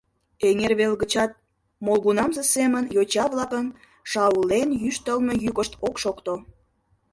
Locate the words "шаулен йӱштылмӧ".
4.11-5.33